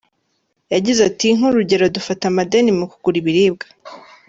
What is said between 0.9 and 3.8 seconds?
ati “Nk’urugero dufata amadeni mu kugura ibiribwa.